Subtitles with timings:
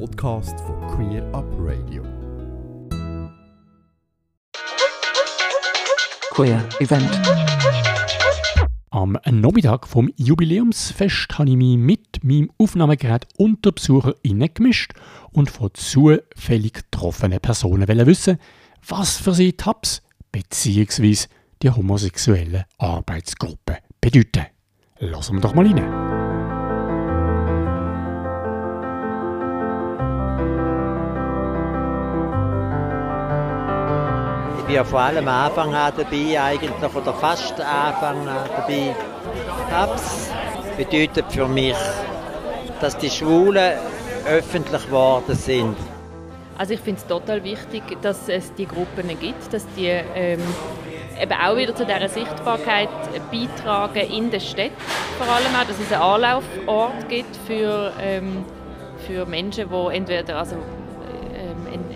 [0.00, 2.02] Podcast von Queer Up Radio.
[6.30, 7.10] Queer Event.
[8.90, 14.94] Am Nachmittag vom Jubiläumsfest habe ich mich mit meinem Aufnahmegerät unter BesucherInnen gemischt
[15.32, 18.38] und von zufällig getroffenen Personen wissen,
[18.86, 20.02] was für sie Tabs
[20.32, 21.28] bzw.
[21.62, 24.46] die homosexuelle Arbeitsgruppe bedeuten.
[24.98, 26.03] Lassen wir doch mal rein.
[34.74, 38.92] Bin ja von allem Anfang an dabei, eigentlich oder fast Anfang an dabei.
[39.70, 40.30] Tabs
[40.76, 41.76] bedeutet für mich,
[42.80, 43.74] dass die Schwulen
[44.26, 45.76] öffentlich geworden sind.
[46.58, 50.40] Also ich finde es total wichtig, dass es die Gruppen gibt, dass die ähm,
[51.22, 52.88] eben auch wieder zu dieser Sichtbarkeit
[53.30, 54.74] beitragen in den Städten
[55.18, 58.44] vor allem auch, dass es einen Anlaufort gibt für, ähm,
[59.06, 60.56] für Menschen, die entweder also,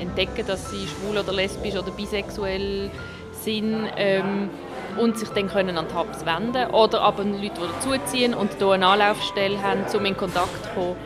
[0.01, 2.91] entdecken, dass sie schwul oder lesbisch oder bisexuell
[3.33, 4.51] sind ähm,
[4.99, 8.71] und sich dann können an die Hubs wenden oder aber Leute, die dazuziehen und hier
[8.71, 10.97] eine Anlaufstelle haben, um in Kontakt zu kommen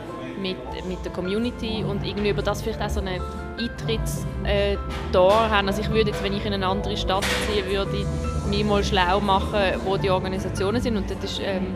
[0.41, 3.19] mit, mit der Community und irgendwie über das vielleicht auch so eine
[3.57, 5.67] Eintrittstor äh, haben.
[5.67, 8.05] Also ich würde jetzt, wenn ich in eine andere Stadt ziehe, würde
[8.49, 11.75] mich mal schlau machen, wo die Organisationen sind und das ist, ähm,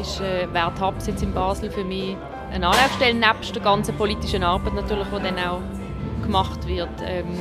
[0.00, 2.16] ist äh, Wert Hubs jetzt in Basel für mich
[2.52, 5.60] eine Anlaufstelle, nebst der ganzen politischen Arbeit natürlich, die dann auch
[6.22, 6.88] gemacht wird.
[7.04, 7.38] Ähm,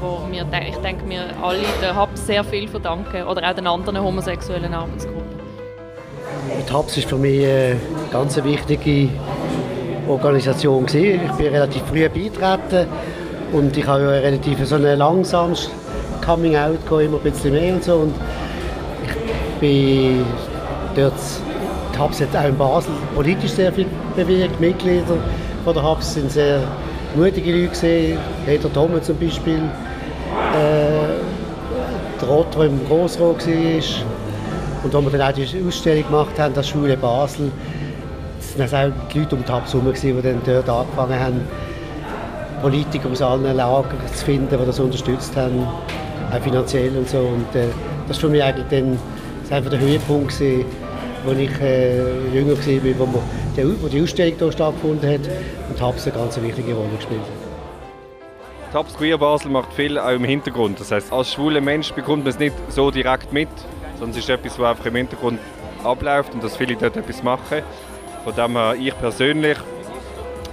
[0.00, 4.02] wo wir, ich denke, wir alle den Hubs sehr viel verdanken oder auch den anderen
[4.02, 5.40] homosexuellen Arbeitsgruppen.
[6.66, 7.76] Die Hubs ist für mich eine
[8.10, 9.10] ganz wichtige
[10.08, 10.84] Organisation.
[10.86, 12.88] Ich bin relativ früh beigetreten
[13.52, 15.70] und ich habe ja relativ so ein langsames
[16.24, 17.94] Coming Out immer ein bisschen mehr und so.
[17.96, 18.14] Und
[19.04, 20.24] ich bin
[20.96, 21.12] dort,
[21.94, 24.58] die Hubs hat auch in Basel politisch sehr viel bewegt.
[24.60, 25.04] Mitglieder
[25.64, 26.62] von der Hubs sind sehr
[27.16, 28.18] mutige Leute gesehen.
[28.46, 29.58] Peter Thomme zum Beispiel,
[30.54, 31.20] äh,
[32.20, 33.82] der Rott, der im Grossrot war.
[34.82, 37.50] Und wo wir dann auch die Ausstellung gemacht haben, das Schule Basel,
[38.58, 41.40] es waren auch die Leute um die herum, die dann dort angefangen haben,
[42.62, 45.66] Politiker aus allen Lagern zu finden, die das unterstützt haben,
[46.30, 47.18] auch finanziell und so.
[47.18, 47.66] Und äh,
[48.08, 48.98] das war für mich eigentlich dann
[49.42, 50.64] das einfach der Höhepunkt, gewesen,
[51.26, 53.20] als ich äh, jünger war, wo, man
[53.56, 55.20] die, wo die Ausstellung hier stattgefunden hat
[55.68, 57.50] und Hubs eine ganz wichtige Rolle gespielt hat.
[58.72, 60.78] Tabs Queer Basel macht viel auch im Hintergrund.
[60.78, 63.48] Das heißt, als schwuler Mensch bekommt man es nicht so direkt mit,
[63.98, 65.40] sondern es ist etwas, was einfach im Hintergrund
[65.82, 67.62] abläuft und dass viele dort etwas machen.
[68.22, 69.58] Von dem her, ich persönlich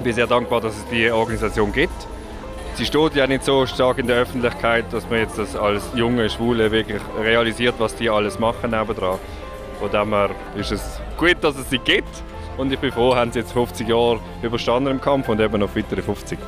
[0.03, 2.07] bin sehr dankbar, dass es diese Organisation gibt.
[2.73, 6.29] Sie steht ja nicht so stark in der Öffentlichkeit, dass man jetzt das als junge
[6.29, 8.71] Schwule wirklich realisiert, was die alles machen.
[8.71, 12.23] Von dem her ist es gut, dass es sie gibt.
[12.57, 15.75] Und ich bin froh, haben sie jetzt 50 Jahre überstanden im Kampf und eben noch
[15.75, 16.39] weitere 50.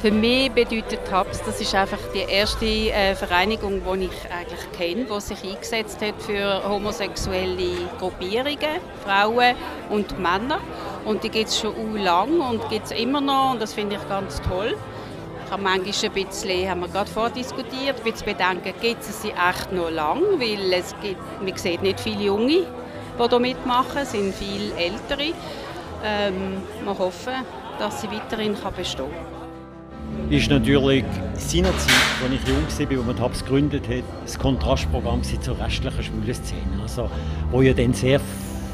[0.00, 5.06] Für mich bedeutet HAPS, das ist einfach die erste äh, Vereinigung, die ich eigentlich kenne,
[5.06, 9.56] die sich eingesetzt hat für homosexuelle Gruppierungen, Frauen
[9.90, 10.60] und Männer.
[11.04, 14.08] Und die gibt es schon lange und gibt es immer noch und das finde ich
[14.08, 14.76] ganz toll.
[15.44, 19.30] Ich habe manchmal ein bisschen, haben wir gerade vordiskutiert, ein bisschen bedenken, gibt es sie
[19.30, 22.66] echt noch lang, weil es gibt, man sieht nicht viele Junge,
[23.18, 25.34] die hier mitmachen, es sind viele Ältere.
[26.04, 27.34] Ähm, wir hoffen,
[27.78, 29.38] dass sie weiterhin bestehen kann
[30.30, 35.58] ist natürlich seinerzeit, als ich jung war, als man TAPS gegründet hat, das Kontrastprogramm zur
[35.58, 36.82] restlichen schwulen Szene.
[36.82, 37.10] Also,
[37.50, 38.20] wo ja dann sehr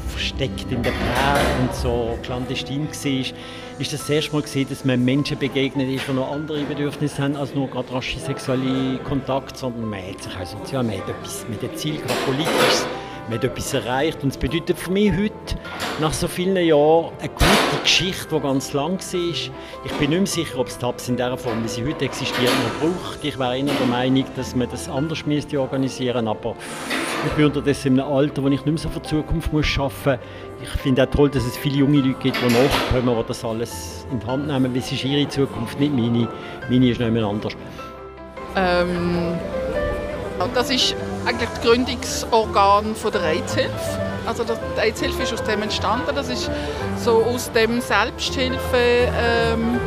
[0.09, 5.03] versteckt in der Präge und so clandestin war, ist das, erste Mal gesehen, dass man
[5.03, 9.89] Menschen begegnet ist, die noch andere Bedürfnisse haben als nur gerade rasche sexuelle Kontakt, sondern
[9.89, 12.85] man hat sich auch sozial, man hat etwas mit dem Ziel gehabt, politisches
[13.27, 14.23] man hat etwas erreicht.
[14.23, 15.33] Und es bedeutet für mich heute,
[15.99, 19.19] nach so vielen Jahren, eine gute Geschichte, die ganz lang war.
[19.85, 22.51] Ich bin nicht mehr sicher, ob es TAPS in der Form, wie sie heute existiert,
[22.63, 23.23] noch braucht.
[23.23, 26.55] Ich wäre eher der Meinung, dass man das anders müsste organisieren aber
[27.25, 29.65] ich bin unterdessen in einem Alter, wo ich nicht mehr so für die Zukunft muss
[29.79, 30.19] arbeiten muss.
[30.61, 34.05] Ich finde auch toll, dass es viele junge Leute gibt, die nachkommen, die das alles
[34.11, 36.27] in die Hand nehmen, es ist ihre Zukunft, nicht meine.
[36.69, 37.53] Meine ist nicht mehr anders.
[38.55, 39.33] Ähm,
[40.53, 40.95] das ist
[41.25, 43.71] eigentlich das Gründungsorgan der AIDS-Hilfe.
[44.25, 46.15] Also die AIDS-Hilfe ist aus dem entstanden.
[46.15, 46.49] Das ist
[46.97, 49.79] so aus dem Selbsthilfe, ähm,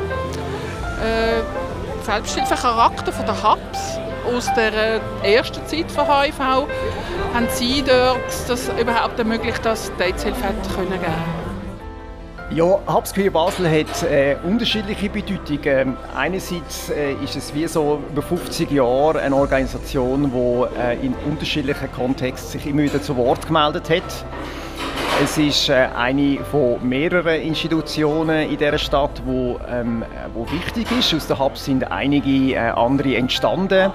[1.01, 3.99] äh, Selbsthilfecharakter von der HAPS
[4.35, 6.39] aus der ersten Zeit von HIV
[7.35, 8.19] haben sie dort
[8.49, 11.48] das überhaupt ermöglicht, dass die AIDS-Hilfe geben konnte.
[12.51, 15.61] Ja, Hubs Queer Basel hat äh, unterschiedliche Bedeutungen.
[15.67, 21.13] Ähm, einerseits äh, ist es wie so über 50 Jahre eine Organisation, die äh, in
[21.31, 24.25] unterschiedlichen Kontexten sich immer wieder zu Wort gemeldet hat.
[25.23, 30.03] Es ist äh, eine von mehreren Institutionen in dieser Stadt, wo, ähm,
[30.33, 31.13] wo wichtig ist.
[31.13, 33.93] Aus der Hubs sind einige äh, andere entstanden.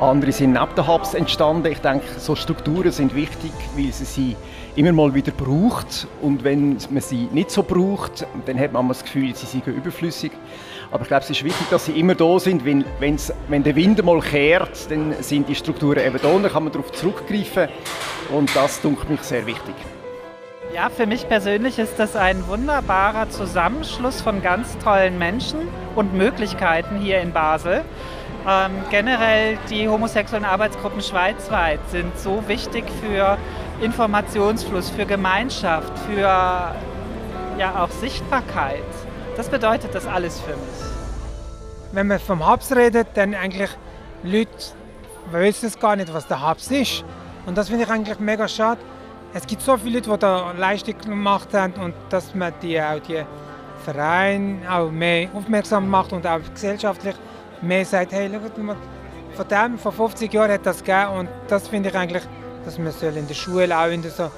[0.00, 1.70] Andere sind neben der Hubs entstanden.
[1.70, 4.36] Ich denke, so Strukturen sind wichtig, weil sie sie
[4.80, 6.08] immer mal wieder braucht.
[6.22, 10.32] Und wenn man sie nicht so braucht, dann hat man das Gefühl, sie sind überflüssig.
[10.90, 12.64] Aber ich glaube, es ist wichtig, dass sie immer da sind.
[12.64, 16.64] Wenn, wenn der Wind mal kehrt, dann sind die Strukturen eben da und dann kann
[16.64, 17.68] man darauf zurückgreifen.
[18.30, 19.74] Und das dunkelt mich sehr wichtig.
[20.74, 25.60] Ja, für mich persönlich ist das ein wunderbarer Zusammenschluss von ganz tollen Menschen
[25.94, 27.82] und Möglichkeiten hier in Basel.
[28.48, 33.36] Ähm, generell die homosexuellen Arbeitsgruppen schweizweit sind so wichtig für
[33.80, 36.20] Informationsfluss, für Gemeinschaft, für
[37.60, 38.82] ja auch Sichtbarkeit.
[39.36, 40.90] Das bedeutet das alles für mich.
[41.92, 43.70] Wenn man vom Hubs redet, dann eigentlich
[44.22, 44.50] Leute
[45.32, 47.04] wissen gar nicht, was der Hubs ist.
[47.46, 48.80] Und das finde ich eigentlich mega schade.
[49.32, 52.98] Es gibt so viele Leute, die da Leistung gemacht haben und dass man die auch
[53.00, 53.24] die
[53.84, 57.14] Vereine auch mehr aufmerksam macht und auch gesellschaftlich
[57.62, 58.76] mehr sagt, hey, schau mal,
[59.34, 62.22] von dem, vor 50 Jahren hat das gegeben und das finde ich eigentlich,
[62.64, 64.30] dass man soll in der Schule auch in der so,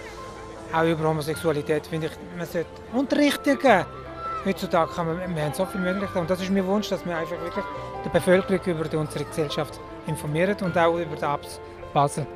[0.73, 3.85] auch über Homosexualität, finde ich, man sollte Unterricht geben
[4.45, 7.17] heutzutage haben wir, wir haben so viele Möglichkeiten und das ist mein Wunsch, dass wir
[7.17, 7.65] einfach wirklich
[8.05, 11.61] die Bevölkerung über unsere Gesellschaft informieren und auch über die Apps
[11.93, 12.27] Basel.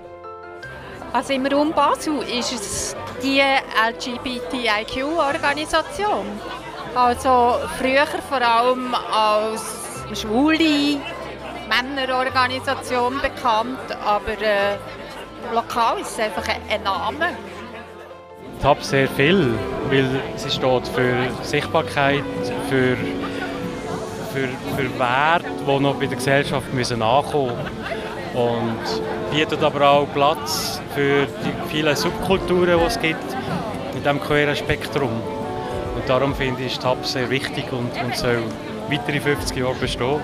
[1.12, 6.26] Also im Raum Basel ist es die LGBTIQ-Organisation.
[6.94, 9.64] Also früher vor allem als
[10.14, 11.00] schwule
[11.68, 14.76] Männerorganisation bekannt, aber äh,
[15.52, 17.28] lokal ist es einfach ein Name.
[18.62, 19.54] TAP sehr viel,
[19.90, 22.24] weil sie steht für Sichtbarkeit,
[22.68, 22.96] für,
[24.32, 28.36] für, für Werte, die noch bei der Gesellschaft müssen ankommen müssen.
[28.36, 33.24] Und bietet aber auch Platz für die vielen Subkulturen, die es gibt
[33.94, 35.10] in diesem queeren Spektrum.
[35.94, 38.42] Und darum finde ich TAP sehr wichtig und, und soll
[38.90, 40.20] weitere 50 Jahre bestehen.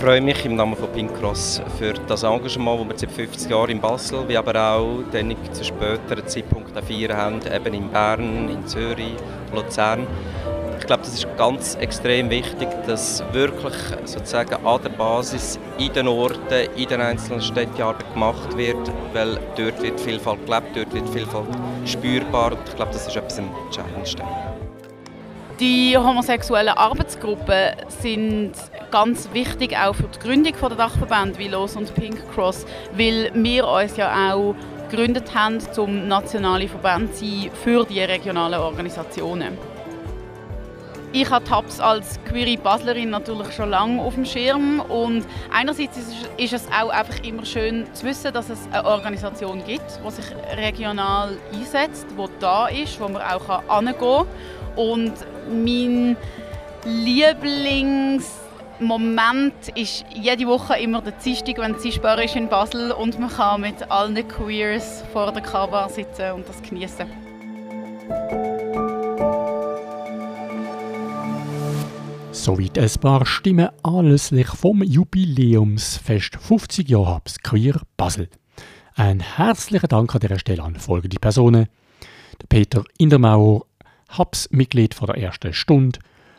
[0.00, 3.70] Freue mich im Namen von Pink Cross für das Engagement, das wir seit 50 Jahren
[3.70, 8.64] in Basel, wie aber auch dann zu späteren Zeitpunkt feiern haben, eben in Bern, in
[8.64, 9.16] Zürich,
[9.52, 10.06] Luzern.
[10.78, 13.74] Ich glaube, das ist ganz extrem wichtig, dass wirklich
[14.04, 19.34] sozusagen an der Basis in den Orten, in den einzelnen Städten Arbeit gemacht wird, weil
[19.56, 21.48] dort wird Vielfalt gelebt, dort wird Vielfalt
[21.84, 24.24] spürbar und ich glaube, das ist etwas am entscheidendsten.
[25.60, 28.52] Die homosexuellen Arbeitsgruppen sind
[28.92, 33.66] ganz wichtig auch für die Gründung der Dachverbände wie Los und Pink Cross, weil wir
[33.66, 34.54] uns ja auch
[34.88, 39.58] gegründet haben, zum nationale Verband zu sein für die regionalen Organisationen.
[41.10, 45.98] Ich habe TAPS als queere Baslerin natürlich schon lange auf dem Schirm und einerseits
[46.36, 50.26] ist es auch einfach immer schön zu wissen, dass es eine Organisation gibt, die sich
[50.56, 54.26] regional einsetzt, die da ist, wo man auch hingehen kann
[54.78, 55.12] und
[55.50, 56.16] mein
[56.84, 63.62] Lieblingsmoment ist jede Woche immer der Dienstag, wenn sichtbar ist in Basel und man kann
[63.62, 67.08] mit allen Queers vor der K-Bar sitzen und das genießen.
[72.30, 78.28] Soweit ein paar Stimmen anlässlich vom Jubiläumsfest 50 Jahre Habs Queer Basel.
[78.94, 81.66] Ein herzlichen Dank an dieser Stelle an folgende Personen.
[82.40, 83.64] Der Peter Indermauer,
[84.08, 85.98] Habs-Mitglied von der ersten Stunde,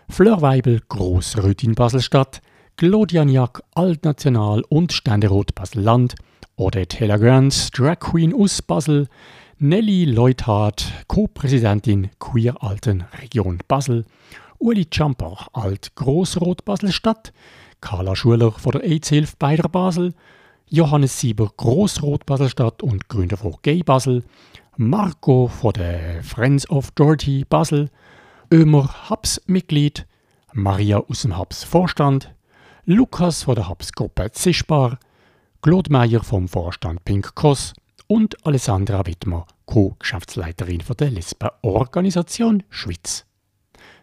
[0.09, 2.41] Fleur Weibel, Grossrätin Baselstadt,
[2.77, 6.15] Claudia Niak, Altnational und Ständerat Basel-Land,
[6.55, 9.07] Odette Heller-Grants, Drag Queen aus Basel,
[9.59, 14.05] Nelly Leuthardt, Co-Präsidentin Queer Alten Region Basel,
[14.57, 17.33] Uli Champer, Alt Grossrot Basel-Stadt,
[17.81, 20.13] Carla Schuler von der AIDS-Hilfe Beider Basel,
[20.67, 24.23] Johannes Sieber, Grossrot Basel-Stadt und Gründer von Gay Basel,
[24.81, 27.89] Marco von der Friends of Dorothy Basel,
[28.49, 30.07] Ömer Hubs-Mitglied,
[30.53, 32.33] Maria aus dem Hubs-Vorstand,
[32.85, 34.97] Lukas von der Hubs-Gruppe Zischbar,
[35.61, 37.73] Claude Meyer vom Vorstand Pink Cross
[38.07, 43.25] und Alessandra Wittmer, Co-Geschäftsleiterin der Lesben-Organisation Schweiz.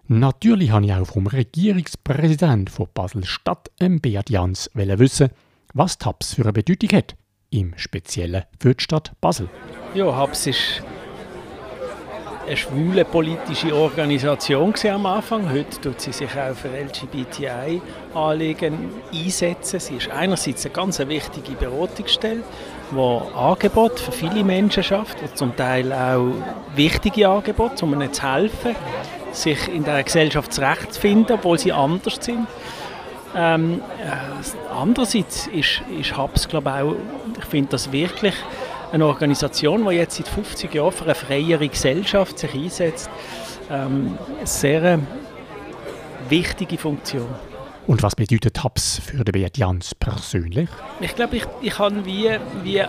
[0.08, 5.30] Natürlich habe ich auch vom Regierungspräsident von Basel-Stadt, Beat Jans, wissen,
[5.72, 7.16] was TAPS für eine Bedeutung hat,
[7.48, 9.48] im Speziellen für die Stadt Basel.
[9.96, 10.82] Ja, HAPS ist
[12.46, 15.50] eine schwule politische Organisation am Anfang.
[15.50, 19.80] Heute tut sie sich auch für LGBTI-Anliegen einsetzen.
[19.80, 22.42] Sie ist einerseits eine ganz wichtige Beratungsstelle,
[22.92, 26.34] die Angebote für viele Menschen schafft, die zum Teil auch
[26.74, 28.76] wichtige Angebote, um ihnen zu helfen,
[29.32, 32.46] sich in der Gesellschaft zurechtzufinden, obwohl sie anders sind.
[33.34, 34.10] Ähm, äh,
[34.78, 36.96] andererseits ist, ist HAPS, glaube ich, auch,
[37.38, 38.34] ich finde das wirklich
[38.92, 43.10] eine Organisation, die jetzt seit 50 Jahren für eine freiere Gesellschaft sich einsetzt.
[43.70, 44.98] Ähm, eine sehr
[46.28, 47.28] wichtige Funktion.
[47.86, 50.68] Und was bedeutet HAPS für den Beat Jans persönlich?
[51.00, 52.30] Ich glaube, ich, ich habe wie,
[52.64, 52.86] wie äh,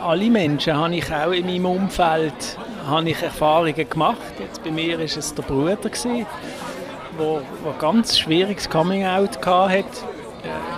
[0.00, 4.18] alle Menschen, habe ich auch in meinem Umfeld habe ich Erfahrungen gemacht.
[4.38, 6.26] Jetzt bei mir war es der Bruder, der
[7.18, 7.40] wo
[7.78, 9.84] ganz schwieriges Coming-out hatte, äh,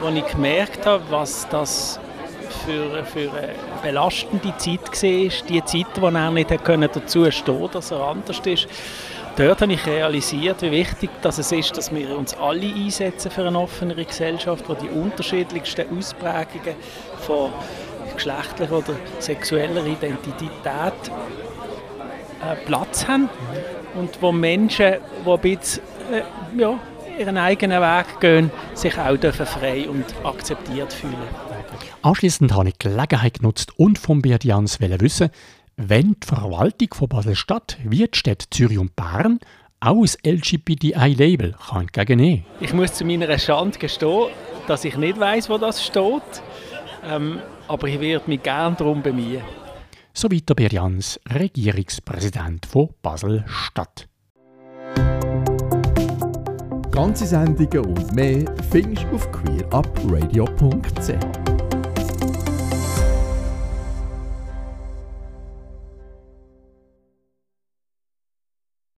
[0.02, 2.00] wo ich gemerkt habe, was das
[2.66, 5.48] für, für eine belastende Zeit war.
[5.48, 8.68] Die Zeit, wo er nicht dazu stehen konnte, dass er anders ist
[9.36, 13.46] dort habe ich realisiert, wie wichtig dass es ist, dass wir uns alle einsetzen für
[13.46, 16.76] eine offenere Gesellschaft, wo die unterschiedlichsten Ausprägungen
[17.20, 17.52] von
[18.14, 20.52] geschlechtlicher oder sexueller Identität
[22.42, 23.28] äh, Platz haben
[23.94, 24.94] und wo Menschen,
[25.24, 25.82] die ein bisschen,
[26.12, 26.78] äh, ja,
[27.18, 31.14] ihren eigenen Weg gehen, sich auch dürfen frei und akzeptiert fühlen.
[32.02, 35.30] Anschließend habe ich die Gelegenheit genutzt und vom Beat Jans wissen,
[35.76, 39.40] wenn die Verwaltung von Basel-Stadt wie die Städte Zürich und Bern
[39.80, 44.28] auch ein LGBTI-Label entgegennehmen Ich muss zu meiner Schande gestehen,
[44.66, 46.22] dass ich nicht weiß, wo das steht.
[47.06, 49.42] Ähm, aber ich werde mich gerne darum bemühen.
[50.14, 54.08] So weiter Berjans, Regierungspräsident von Basel-Stadt.
[56.90, 61.53] Ganze Sendungen und mehr findest du auf queerupradio.ch.